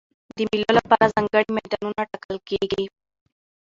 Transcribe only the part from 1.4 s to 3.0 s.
میدانونه ټاکل کېږي.